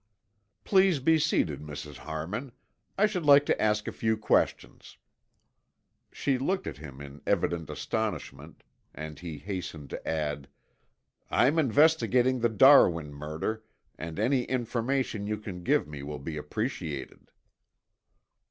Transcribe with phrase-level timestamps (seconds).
[0.63, 1.97] "Please be seated, Mrs.
[1.97, 2.51] Harmon.
[2.97, 4.97] I should like to ask a few questions."
[6.11, 8.63] She looked at him in evident astonishment,
[8.95, 10.47] and he hastened to add,
[11.29, 13.63] "I'm investigating the Darwin murder
[13.95, 17.29] and any information you can give me will be appreciated."